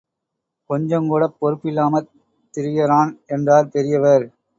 [0.69, 2.09] கொஞ்சம் கூடப் பொறுப்பில்லாமத்
[2.53, 3.13] திரியறான்!
[3.27, 4.25] என்றார் பெரியவர்.